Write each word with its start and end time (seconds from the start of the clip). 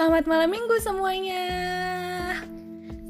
Selamat 0.00 0.24
malam 0.24 0.48
minggu 0.48 0.80
semuanya. 0.80 1.44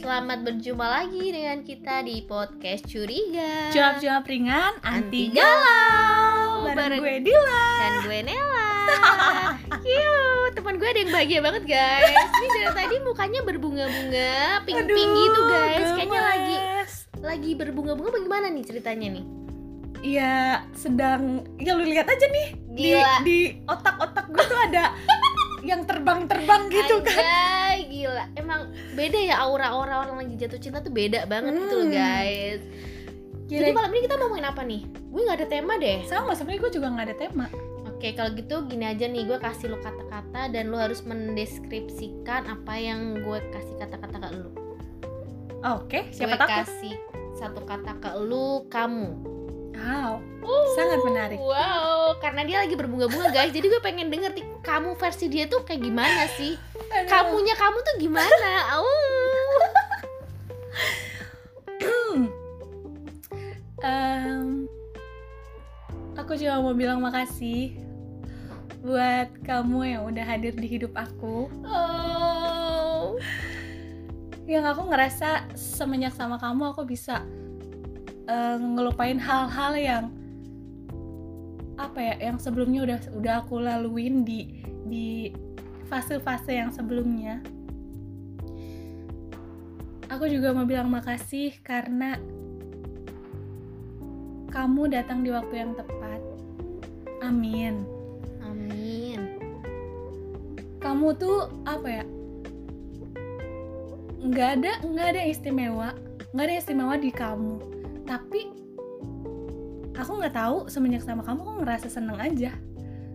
Selamat 0.03 0.43
berjumpa 0.43 0.83
lagi 0.83 1.23
dengan 1.31 1.63
kita 1.63 2.03
di 2.03 2.27
podcast 2.27 2.83
Curiga 2.83 3.71
Jawab-jawab 3.71 4.27
ringan, 4.27 4.75
anti 4.83 5.31
galau. 5.31 6.67
Bareng 6.67 6.99
Bareng- 6.99 6.99
gue 6.99 7.31
Dila. 7.31 7.67
dan 7.79 7.93
gue 8.03 8.19
Nela. 8.27 8.75
Cute, 9.87 10.53
teman 10.59 10.83
gue 10.83 10.89
ada 10.91 10.99
yang 10.99 11.13
bahagia 11.15 11.39
banget 11.39 11.63
guys. 11.71 12.27
Ini 12.27 12.49
dari 12.59 12.71
tadi 12.75 12.97
mukanya 13.07 13.41
berbunga-bunga, 13.47 14.35
pink-pink 14.67 15.11
gitu 15.15 15.41
guys. 15.47 15.89
Kayaknya 15.95 16.21
lagi 16.27 16.57
gemes. 16.59 16.93
lagi 17.23 17.51
berbunga-bunga 17.55 18.11
bagaimana 18.19 18.51
nih 18.51 18.67
ceritanya 18.67 19.15
nih? 19.15 19.25
Iya, 20.01 20.67
sedang 20.75 21.47
ya 21.55 21.77
lu 21.79 21.87
lihat 21.87 22.11
aja 22.11 22.27
nih 22.27 22.49
di 22.73 22.83
Gila. 22.97 23.15
di 23.23 23.39
otak-otak 23.69 24.27
gue 24.33 24.45
tuh 24.49 24.59
ada 24.59 24.97
yang 25.63 25.85
terbang-terbang 25.85 26.63
gitu 26.69 27.01
kan. 27.01 27.21
Anjay, 27.21 27.79
gila. 27.87 28.25
Emang 28.35 28.61
beda 28.93 29.19
ya 29.19 29.37
aura-aura 29.41 30.03
orang 30.03 30.17
lagi 30.21 30.35
jatuh 30.37 30.57
cinta 30.57 30.81
tuh 30.81 30.91
beda 30.91 31.25
banget 31.25 31.57
gitu 31.57 31.75
loh 31.77 31.87
Hmm. 31.87 31.95
guys. 31.95 32.63
Jadi 33.47 33.67
Kira 33.67 33.75
malam 33.75 33.91
ini 33.91 34.01
kita 34.07 34.15
ngomongin 34.17 34.47
apa 34.47 34.63
nih? 34.63 34.81
Gue 35.11 35.21
nggak 35.27 35.39
ada 35.43 35.49
tema 35.49 35.75
deh. 35.77 35.99
sama 36.07 36.33
sebenarnya 36.33 36.61
gue 36.63 36.73
juga 36.73 36.87
nggak 36.89 37.07
ada 37.07 37.17
tema. 37.19 37.47
Oke, 37.91 38.15
kalau 38.15 38.31
gitu 38.33 38.65
gini 38.65 38.87
aja 38.87 39.05
nih, 39.05 39.29
gue 39.29 39.37
kasih 39.37 39.69
lu 39.69 39.77
kata-kata 39.77 40.49
dan 40.49 40.73
lu 40.73 40.79
harus 40.79 41.05
mendeskripsikan 41.05 42.49
apa 42.49 42.75
yang 42.75 43.21
gue 43.21 43.39
kasih 43.51 43.75
kata-kata 43.77 44.17
ke 44.17 44.29
lu. 44.39 44.51
Oke, 45.61 46.09
siapa 46.09 46.33
gue 46.33 46.41
takut? 46.41 46.57
kasih 46.65 46.95
satu 47.37 47.61
kata 47.69 48.01
ke 48.01 48.11
lu, 48.23 48.65
kamu. 48.73 49.30
Wow, 49.81 50.21
sangat 50.77 51.01
menarik. 51.01 51.41
Wow, 51.41 52.21
karena 52.21 52.45
dia 52.45 52.61
lagi 52.61 52.77
berbunga-bunga 52.77 53.33
guys, 53.33 53.53
jadi 53.53 53.67
gue 53.73 53.81
pengen 53.81 54.13
denger 54.13 54.37
nih, 54.37 54.47
kamu 54.61 54.93
versi 55.01 55.27
dia 55.33 55.49
tuh 55.49 55.65
kayak 55.65 55.81
gimana 55.81 56.29
sih? 56.37 56.55
Aduh. 56.77 57.09
Kamunya 57.09 57.55
kamu 57.57 57.79
tuh 57.81 57.95
gimana? 57.97 58.51
Au. 58.77 58.85
Em, 63.81 64.69
aku 66.13 66.37
cuma 66.37 66.61
mau 66.61 66.77
bilang 66.77 67.01
makasih 67.01 67.81
buat 68.85 69.33
kamu 69.45 69.97
yang 69.97 70.03
udah 70.05 70.25
hadir 70.25 70.53
di 70.53 70.69
hidup 70.69 70.93
aku. 70.93 71.49
Oh. 71.65 73.17
Yang 74.45 74.65
aku 74.77 74.83
ngerasa 74.93 75.49
semenjak 75.57 76.13
sama 76.13 76.37
kamu 76.37 76.77
aku 76.77 76.85
bisa 76.85 77.25
eh, 78.31 78.57
ngelupain 78.63 79.19
hal-hal 79.19 79.75
yang 79.75 80.05
apa 81.81 81.99
ya, 81.99 82.15
yang 82.31 82.37
sebelumnya 82.39 82.85
udah 82.87 82.99
udah 83.19 83.35
aku 83.43 83.59
laluin 83.59 84.23
di 84.23 84.63
di 84.87 85.33
fase-fase 85.91 86.55
yang 86.55 86.71
sebelumnya. 86.71 87.43
Aku 90.11 90.27
juga 90.27 90.51
mau 90.55 90.67
bilang 90.67 90.91
makasih 90.91 91.55
karena 91.63 92.19
kamu 94.51 94.91
datang 94.91 95.23
di 95.23 95.31
waktu 95.31 95.55
yang 95.55 95.73
tepat. 95.79 96.21
Amin. 97.23 97.87
Amin. 98.43 99.39
Kamu 100.83 101.15
tuh 101.15 101.49
apa 101.63 101.89
ya? 102.03 102.05
Nggak 104.21 104.51
ada 104.61 104.73
nggak 104.85 105.07
ada 105.17 105.23
istimewa, 105.25 105.89
nggak 106.35 106.45
ada 106.45 106.55
istimewa 106.59 106.95
di 106.99 107.11
kamu. 107.15 107.80
Tapi 108.11 108.51
aku 109.95 110.13
nggak 110.19 110.35
tahu 110.35 110.67
semenjak 110.67 111.07
sama 111.07 111.23
kamu 111.23 111.47
aku 111.47 111.53
ngerasa 111.63 111.87
seneng 111.87 112.19
aja. 112.19 112.51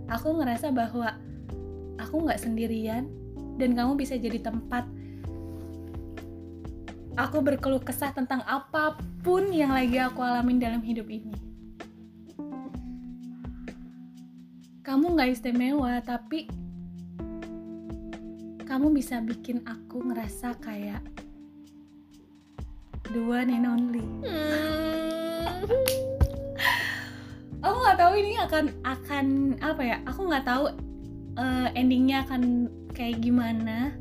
Aku 0.07 0.39
ngerasa 0.39 0.71
bahwa 0.71 1.19
aku 1.99 2.23
nggak 2.23 2.39
sendirian 2.39 3.11
dan 3.59 3.75
kamu 3.75 3.99
bisa 3.99 4.15
jadi 4.15 4.39
tempat 4.39 4.87
aku 7.19 7.43
berkeluh 7.43 7.83
kesah 7.83 8.15
tentang 8.15 8.39
apa 8.47 8.95
pun 9.19 9.51
yang 9.51 9.75
lagi 9.75 9.99
aku 9.99 10.23
alamin 10.23 10.63
dalam 10.63 10.79
hidup 10.79 11.11
ini. 11.11 11.35
Kamu 14.79 15.17
nggak 15.17 15.35
istimewa, 15.35 15.99
tapi 15.99 16.47
kamu 18.63 18.95
bisa 18.95 19.19
bikin 19.19 19.59
aku 19.67 20.07
ngerasa 20.07 20.55
kayak 20.61 21.03
the 23.13 23.21
one 23.21 23.49
and 23.53 23.65
only. 23.67 24.05
Hmm. 24.25 25.61
Aku 27.65 27.75
nggak 27.81 27.97
tahu 27.97 28.13
ini 28.21 28.33
akan 28.41 28.65
akan 28.85 29.25
apa 29.61 29.81
ya? 29.81 29.97
Aku 30.05 30.29
nggak 30.29 30.45
tahu 30.45 30.63
eh, 31.37 31.67
endingnya 31.77 32.25
akan 32.25 32.69
kayak 32.93 33.21
gimana. 33.21 33.93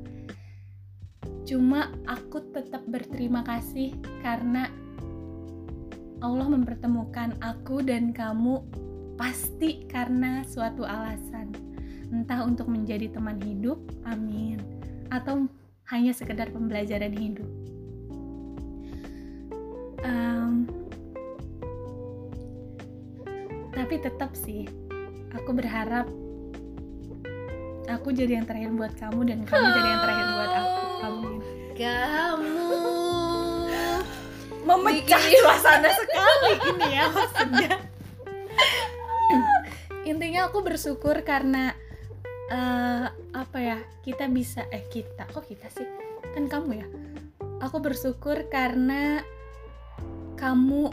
Cuma 1.44 1.92
aku 2.08 2.40
tetap 2.52 2.84
berterima 2.88 3.44
kasih 3.44 3.92
karena 4.24 4.68
Allah 6.24 6.48
mempertemukan 6.48 7.36
aku 7.44 7.84
dan 7.84 8.16
kamu 8.16 8.64
pasti 9.20 9.84
karena 9.84 10.40
suatu 10.48 10.88
alasan. 10.88 11.52
Entah 12.08 12.44
untuk 12.44 12.68
menjadi 12.72 13.12
teman 13.12 13.36
hidup, 13.44 13.76
amin. 14.08 14.60
Atau 15.12 15.48
hanya 15.92 16.16
sekedar 16.16 16.48
pembelajaran 16.48 17.12
hidup. 17.12 17.48
Em, 20.04 20.68
tapi 23.72 23.94
tetap 23.98 24.36
sih, 24.36 24.68
aku 25.32 25.50
berharap 25.56 26.06
aku 27.88 28.12
jadi 28.12 28.40
yang 28.40 28.46
terakhir 28.48 28.70
buat 28.76 28.92
kamu 28.96 29.20
dan 29.28 29.38
kamu 29.48 29.66
jadi 29.72 29.88
yang 29.88 30.02
terakhir 30.04 30.26
buat 30.28 30.52
aku. 30.52 30.82
Amin. 31.04 31.34
Kamu. 31.74 32.68
Memecah 34.64 35.20
Bikin- 35.20 35.40
suasana 35.44 35.90
sekali 35.92 36.52
ini 36.72 36.88
ya 36.88 37.04
maksudnya. 37.12 37.72
Intinya 40.04 40.40
aku 40.52 40.60
bersyukur 40.60 41.20
karena 41.24 41.72
eh, 42.48 43.06
apa 43.32 43.58
ya 43.60 43.80
kita 44.04 44.28
bisa 44.28 44.64
eh 44.68 44.84
kita 44.88 45.28
kok 45.32 45.48
kita 45.48 45.68
sih? 45.72 45.84
Kan 46.32 46.48
kamu 46.48 46.70
ya. 46.80 46.86
Aku 47.64 47.80
bersyukur 47.80 48.48
karena 48.52 49.24
kamu 50.44 50.92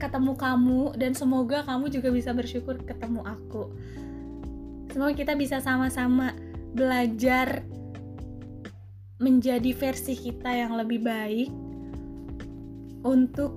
ketemu 0.00 0.32
kamu 0.32 0.96
dan 0.96 1.12
semoga 1.12 1.60
kamu 1.68 1.92
juga 1.92 2.08
bisa 2.08 2.32
bersyukur 2.32 2.80
ketemu 2.80 3.20
aku 3.28 3.68
semoga 4.88 5.12
kita 5.12 5.36
bisa 5.36 5.60
sama-sama 5.60 6.32
belajar 6.72 7.60
menjadi 9.20 9.76
versi 9.76 10.16
kita 10.16 10.48
yang 10.48 10.80
lebih 10.80 11.04
baik 11.04 11.52
untuk 13.04 13.52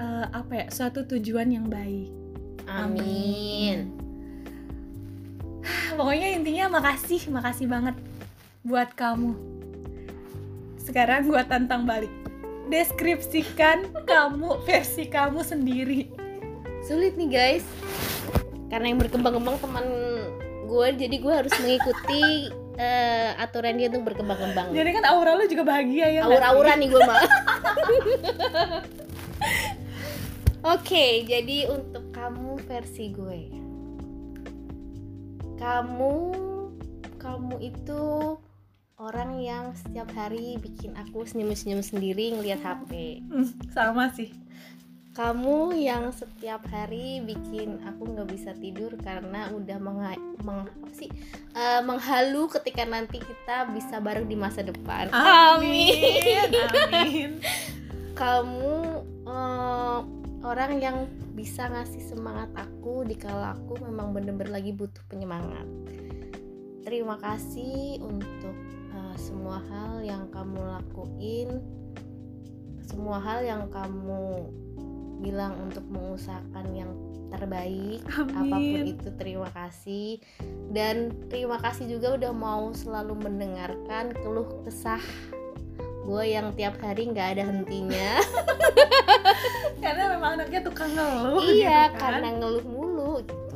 eh, 0.00 0.26
apa 0.32 0.52
ya 0.52 0.66
suatu 0.72 1.04
tujuan 1.04 1.52
yang 1.52 1.68
baik. 1.68 2.08
Amin. 2.66 3.92
Pokoknya 5.98 6.40
intinya 6.40 6.80
makasih, 6.80 7.28
makasih 7.28 7.68
banget 7.68 7.96
buat 8.64 8.92
kamu. 8.96 9.36
Sekarang 10.80 11.28
gua 11.28 11.44
tantang 11.44 11.84
balik. 11.84 12.25
Deskripsikan 12.66 13.86
kamu 14.04 14.62
versi 14.66 15.06
kamu 15.06 15.46
sendiri. 15.46 16.10
Sulit 16.86 17.14
nih 17.14 17.30
guys. 17.30 17.66
Karena 18.66 18.90
yang 18.90 18.98
berkembang-kembang 18.98 19.62
teman 19.62 19.86
gue, 20.66 20.86
jadi 20.98 21.16
gue 21.22 21.32
harus 21.32 21.54
mengikuti 21.62 22.50
eh, 22.74 23.30
aturan 23.38 23.78
dia 23.78 23.86
untuk 23.90 24.10
berkembang-kembang. 24.10 24.74
Jadi 24.74 24.90
kan 24.98 25.04
aura 25.06 25.38
lu 25.38 25.46
juga 25.46 25.62
bahagia 25.62 26.10
ya. 26.10 26.26
Aura-aura 26.26 26.74
nih 26.74 26.88
gue 26.90 27.02
mah. 27.06 27.22
Oke, 30.74 31.22
jadi 31.22 31.70
untuk 31.70 32.10
kamu 32.10 32.58
versi 32.66 33.14
gue. 33.14 33.40
Kamu 35.56 36.14
kamu 37.22 37.54
itu 37.58 38.02
orang 38.96 39.36
yang 39.38 39.76
setiap 39.76 40.08
hari 40.12 40.56
bikin 40.56 40.96
aku 40.96 41.28
senyum-senyum 41.28 41.84
sendiri 41.84 42.32
ngelihat 42.32 42.60
HP. 42.60 43.20
Hmm, 43.28 43.48
sama 43.70 44.08
sih. 44.12 44.32
Kamu 45.12 45.72
yang 45.72 46.12
setiap 46.12 46.68
hari 46.68 47.24
bikin 47.24 47.80
aku 47.88 48.04
nggak 48.04 48.28
bisa 48.28 48.52
tidur 48.52 48.92
karena 49.00 49.48
udah 49.48 49.80
mengha- 49.80 50.20
meng- 50.44 50.68
apa 50.68 50.92
sih 50.92 51.08
Eh, 51.56 51.80
menghalu 51.80 52.52
ketika 52.52 52.84
nanti 52.84 53.16
kita 53.16 53.72
bisa 53.72 53.96
bareng 53.96 54.28
di 54.28 54.36
masa 54.36 54.60
depan. 54.60 55.08
Amin. 55.08 56.52
Amin. 56.52 57.40
Kamu 58.20 58.76
eh, 59.24 59.98
orang 60.44 60.72
yang 60.76 61.08
bisa 61.32 61.64
ngasih 61.64 62.04
semangat 62.04 62.52
aku 62.52 63.08
di 63.08 63.16
kala 63.16 63.56
aku 63.56 63.80
memang 63.80 64.12
bener-bener 64.12 64.52
lagi 64.52 64.76
butuh 64.76 65.00
penyemangat. 65.08 65.64
Terima 66.84 67.16
kasih 67.16 68.04
untuk 68.04 68.52
semua 69.16 69.60
hal 69.72 70.04
yang 70.04 70.28
kamu 70.30 70.60
lakuin, 70.60 71.60
semua 72.86 73.18
hal 73.20 73.42
yang 73.42 73.66
kamu 73.72 74.52
bilang 75.24 75.56
untuk 75.64 75.82
mengusahakan 75.88 76.66
yang 76.76 76.92
terbaik 77.26 78.04
Amin. 78.14 78.36
apa 78.38 78.56
pun 78.60 78.82
itu 78.86 79.08
terima 79.18 79.48
kasih 79.50 80.22
dan 80.70 81.10
terima 81.26 81.58
kasih 81.58 81.90
juga 81.90 82.14
udah 82.14 82.32
mau 82.36 82.70
selalu 82.70 83.18
mendengarkan 83.18 84.14
keluh 84.14 84.46
kesah 84.62 85.02
gue 86.06 86.22
yang 86.22 86.54
tiap 86.54 86.78
hari 86.78 87.10
nggak 87.10 87.34
ada 87.34 87.42
hentinya 87.50 88.22
karena 89.82 90.14
memang 90.14 90.38
anaknya 90.38 90.60
tukang 90.62 90.94
ngeluh 90.94 91.42
iya 91.50 91.90
gitu 91.90 91.98
kan. 91.98 91.98
karena 91.98 92.28
ngeluh 92.38 92.62
mulu 92.62 93.18
gitu 93.26 93.46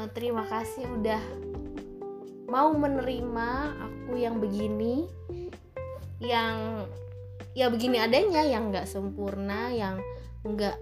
Eh, 0.00 0.08
terima 0.16 0.48
kasih 0.48 0.88
udah 0.88 1.20
mau 2.50 2.74
menerima 2.74 3.48
aku 3.78 4.18
yang 4.18 4.42
begini 4.42 5.06
yang 6.18 6.84
ya 7.54 7.70
begini 7.70 8.02
adanya 8.02 8.42
yang 8.42 8.74
nggak 8.74 8.90
sempurna 8.90 9.70
yang 9.70 10.02
nggak 10.42 10.74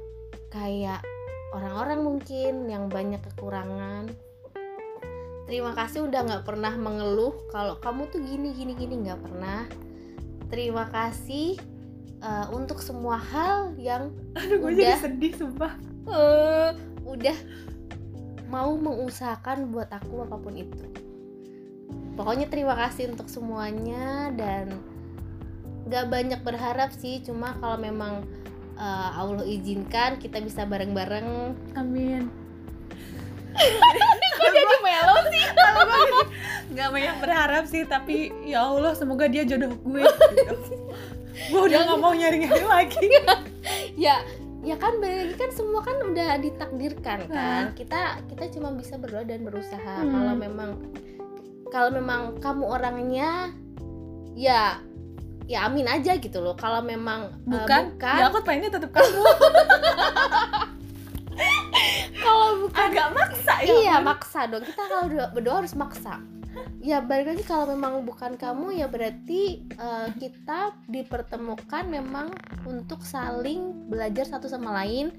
kayak 0.49 1.05
orang-orang 1.53 2.01
mungkin 2.01 2.67
yang 2.73 2.89
banyak 2.89 3.21
kekurangan. 3.21 4.09
Terima 5.49 5.73
kasih 5.73 6.05
udah 6.09 6.21
nggak 6.25 6.45
pernah 6.45 6.73
mengeluh 6.77 7.37
kalau 7.53 7.77
kamu 7.81 8.09
tuh 8.13 8.21
gini 8.21 8.53
gini 8.57 8.73
gini 8.73 9.05
nggak 9.05 9.21
pernah. 9.29 9.69
Terima 10.49 10.89
kasih 10.89 11.61
eh, 12.25 12.47
untuk 12.53 12.81
semua 12.81 13.21
hal 13.21 13.77
yang 13.77 14.13
aduh 14.37 14.57
gue 14.57 14.71
udah. 14.73 14.97
jadi 14.97 15.05
sedih 15.05 15.33
sumpah. 15.37 15.73
Eh, 16.09 16.71
udah 17.05 17.39
mau 18.49 18.73
mengusahakan 18.77 19.69
buat 19.69 19.93
aku 19.93 20.25
apa 20.25 20.37
pun 20.41 20.57
itu 20.57 21.08
pokoknya 22.19 22.51
terima 22.51 22.75
kasih 22.75 23.15
untuk 23.15 23.31
semuanya 23.31 24.35
dan 24.35 24.75
gak 25.89 26.11
banyak 26.11 26.41
berharap 26.43 26.91
sih 26.93 27.23
cuma 27.25 27.57
kalau 27.63 27.79
memang 27.81 28.27
eh, 28.77 29.11
Allah 29.15 29.47
izinkan 29.47 30.21
kita 30.21 30.43
bisa 30.43 30.67
bareng-bareng. 30.69 31.55
Amin. 31.79 32.29
Kok 34.39 34.49
jadi 34.55 34.77
melo 34.83 35.17
sih? 35.35 35.45
Kalau 35.59 35.83
gue 35.87 36.25
nggak 36.69 36.91
banyak 36.93 37.17
berharap 37.19 37.65
sih 37.65 37.83
tapi 37.89 38.31
ya 38.45 38.69
Allah 38.69 38.93
semoga 38.95 39.27
dia 39.27 39.43
jodoh 39.43 39.73
gue. 39.75 40.03
Gitu. 40.39 40.75
gue 41.55 41.63
udah 41.71 41.87
nggak 41.87 42.01
mau 42.03 42.13
nyari 42.15 42.45
nyari 42.45 42.65
lagi. 42.67 43.07
Ya 43.95 44.23
ya 44.67 44.75
kan 44.75 44.99
balik 44.99 45.39
kan 45.39 45.55
semua 45.55 45.81
kan 45.87 45.97
udah 46.03 46.39
ditakdirkan 46.43 47.31
kan. 47.31 47.71
Nah. 47.71 47.75
kita 47.79 48.23
kita 48.27 48.45
cuma 48.59 48.75
bisa 48.75 48.99
berdoa 48.99 49.23
dan 49.23 49.47
berusaha. 49.47 50.03
Hmm. 50.03 50.11
kalau 50.13 50.35
memang 50.35 50.71
kalau 51.69 51.91
memang 51.93 52.41
kamu 52.41 52.65
orangnya 52.65 53.53
ya 54.33 54.81
ya 55.49 55.65
amin 55.65 55.89
aja 55.89 56.17
gitu 56.21 56.39
loh. 56.39 56.55
Kalau 56.55 56.85
memang 56.85 57.33
eh, 57.49 57.49
bukan, 57.49 57.97
bukan 57.97 58.17
ya 58.21 58.25
aku 58.29 58.39
pengennya 58.45 58.71
tetap 58.77 58.91
kamu. 58.93 59.21
Kalau 62.19 62.49
bukan 62.67 62.83
agak 62.93 63.09
maksa 63.15 63.55
ya 63.63 63.73
iya 63.79 63.95
ampun. 64.03 64.09
maksa 64.11 64.41
dong. 64.51 64.65
Kita 64.67 64.83
kalau 64.91 65.05
doa- 65.07 65.33
berdoa 65.33 65.57
harus 65.65 65.75
maksa. 65.79 66.19
Ya 66.83 66.99
balik 66.99 67.35
lagi 67.35 67.45
kalau 67.47 67.71
memang 67.71 68.03
bukan 68.03 68.35
kamu 68.35 68.75
ya 68.75 68.91
berarti 68.91 69.63
eh, 69.71 70.09
kita 70.19 70.75
dipertemukan 70.91 71.87
memang 71.87 72.35
untuk 72.67 73.07
saling 73.07 73.87
belajar 73.87 74.27
satu 74.27 74.51
sama 74.51 74.75
lain 74.83 75.15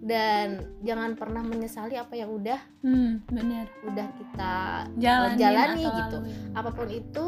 dan 0.00 0.64
jangan 0.80 1.12
pernah 1.12 1.44
menyesali 1.44 1.94
apa 2.00 2.16
yang 2.16 2.32
udah 2.32 2.60
hmm 2.80 3.28
benar 3.28 3.68
udah 3.84 4.08
kita 4.16 4.54
Jalanin 4.96 5.36
jalani 5.36 5.82
atau 5.84 5.98
gitu. 6.00 6.16
laluin. 6.24 6.56
apa 6.56 6.70
pun 6.72 6.88
itu 6.88 7.26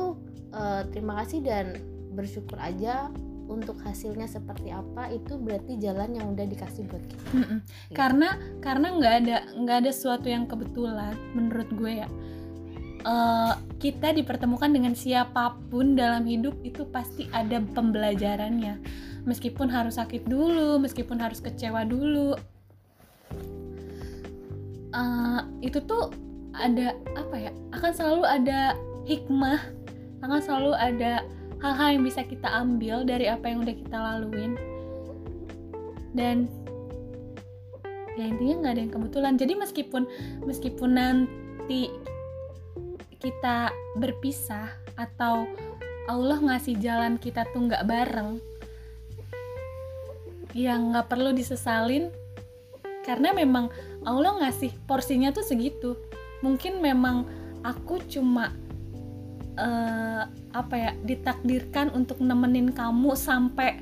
eh, 0.57 0.83
terima 0.89 1.13
kasih 1.21 1.39
dan 1.45 1.67
bersyukur 2.17 2.57
aja 2.57 3.13
untuk 3.53 3.77
hasilnya 3.85 4.25
seperti 4.25 4.73
apa 4.73 5.13
itu 5.13 5.37
berarti 5.37 5.77
jalan 5.77 6.17
yang 6.17 6.33
udah 6.33 6.47
dikasih 6.49 6.89
buat 6.89 7.05
kita 7.05 7.29
Mm-mm. 7.37 7.59
karena 7.93 8.41
karena 8.65 8.87
nggak 8.97 9.15
ada 9.25 9.37
nggak 9.61 9.77
ada 9.85 9.91
sesuatu 9.93 10.33
yang 10.33 10.49
kebetulan 10.49 11.13
menurut 11.37 11.69
gue 11.77 11.93
ya 12.05 12.09
Eh, 13.03 13.53
kita 13.83 14.15
dipertemukan 14.15 14.71
dengan 14.71 14.95
siapa 14.95 15.59
pun 15.75 15.99
dalam 15.99 16.23
hidup 16.23 16.55
itu 16.63 16.87
pasti 16.87 17.27
ada 17.35 17.59
pembelajarannya 17.59 18.79
meskipun 19.27 19.67
harus 19.75 19.99
sakit 19.99 20.23
dulu 20.23 20.79
meskipun 20.79 21.19
harus 21.19 21.43
kecewa 21.43 21.83
dulu 21.83 22.39
Eh, 24.93 25.41
itu 25.65 25.79
tuh 25.85 26.13
ada 26.53 26.93
apa 27.17 27.37
ya? 27.37 27.53
Akan 27.73 27.93
selalu 27.97 28.25
ada 28.29 28.77
hikmah 29.09 29.59
akan 30.23 30.39
selalu 30.39 30.73
ada 30.79 31.27
hal-hal 31.59 31.99
yang 31.99 32.05
bisa 32.07 32.23
kita 32.23 32.47
ambil 32.47 33.03
dari 33.03 33.27
apa 33.27 33.51
yang 33.51 33.67
udah 33.67 33.75
kita 33.75 33.99
laluin. 33.99 34.55
Dan 36.15 36.47
ya 38.15 38.31
intinya 38.31 38.55
nggak 38.63 38.73
ada 38.79 38.83
yang 38.87 38.93
kebetulan. 38.95 39.35
Jadi 39.35 39.53
meskipun 39.59 40.03
meskipun 40.47 40.91
nanti 40.95 41.91
kita 43.19 43.75
berpisah 43.99 44.71
atau 44.95 45.47
Allah 46.11 46.39
ngasih 46.39 46.79
jalan 46.79 47.19
kita 47.19 47.47
tuh 47.55 47.67
nggak 47.71 47.87
bareng 47.87 48.43
ya 50.53 50.77
nggak 50.77 51.09
perlu 51.09 51.33
disesalin 51.33 52.13
karena 53.03 53.35
memang 53.35 53.69
Allah 54.07 54.43
ngasih 54.43 54.75
porsinya 54.87 55.31
tuh 55.35 55.47
segitu. 55.47 55.99
Mungkin 56.43 56.83
memang 56.83 57.27
aku 57.63 58.03
cuma 58.11 58.51
eh, 59.59 60.23
apa 60.55 60.75
ya 60.75 60.91
ditakdirkan 61.03 61.95
untuk 61.95 62.19
nemenin 62.19 62.75
kamu 62.75 63.15
sampai 63.15 63.79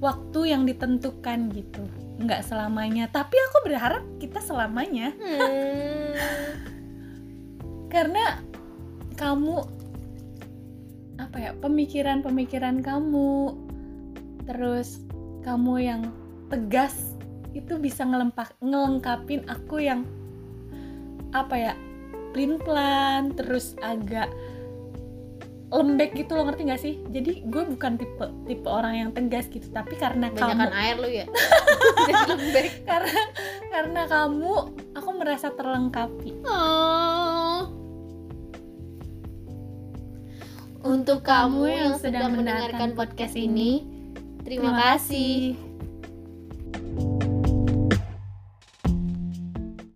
waktu 0.00 0.52
yang 0.52 0.68
ditentukan 0.68 1.52
gitu. 1.52 1.84
Nggak 2.20 2.44
selamanya. 2.44 3.08
Tapi 3.08 3.36
aku 3.36 3.56
berharap 3.68 4.04
kita 4.20 4.40
selamanya. 4.44 5.12
Hmm. 5.16 6.12
karena 7.96 8.44
kamu 9.16 9.64
apa 11.16 11.36
ya 11.40 11.50
pemikiran-pemikiran 11.64 12.84
kamu 12.84 13.56
terus 14.44 15.00
kamu 15.40 15.80
yang 15.80 16.02
tegas 16.52 17.15
itu 17.56 17.80
bisa 17.80 18.04
ngelempak 18.04 18.52
ngelengkapin 18.60 19.48
aku 19.48 19.80
yang 19.80 20.04
apa 21.32 21.56
ya 21.56 21.72
plan 22.36 23.32
terus 23.32 23.72
agak 23.80 24.28
lembek 25.72 26.14
gitu 26.14 26.36
lo 26.36 26.46
ngerti 26.46 26.62
gak 26.68 26.82
sih 26.84 26.94
jadi 27.10 27.42
gue 27.48 27.62
bukan 27.74 27.98
tipe 27.98 28.26
tipe 28.46 28.68
orang 28.68 28.94
yang 28.94 29.10
tegas 29.10 29.48
gitu 29.50 29.66
tapi 29.72 29.96
karena 29.98 30.30
Banyakan 30.30 30.68
kamu 30.68 30.78
air 30.78 30.96
lu 31.00 31.08
ya 31.10 31.26
Jadi 32.06 32.22
lembek 32.28 32.68
karena 32.86 33.22
karena 33.72 34.02
kamu 34.06 34.52
aku 34.94 35.10
merasa 35.16 35.48
terlengkapi 35.50 36.30
Oh. 36.46 37.66
Untuk 40.86 41.26
kamu 41.26 41.66
yang 41.66 41.92
sedang 41.98 42.38
mendengarkan 42.38 42.94
podcast 42.94 43.34
ini, 43.34 43.82
terima 44.46 44.70
kasih. 44.94 45.65